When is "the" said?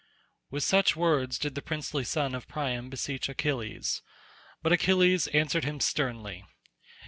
1.53-1.61